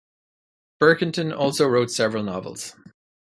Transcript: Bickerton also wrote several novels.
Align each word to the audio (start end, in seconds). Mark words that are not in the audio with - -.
Bickerton 0.81 1.31
also 1.31 1.67
wrote 1.67 1.91
several 1.91 2.23
novels. 2.23 2.73